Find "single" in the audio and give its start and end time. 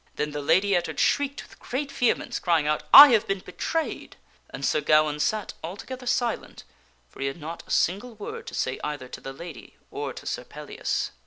7.69-8.15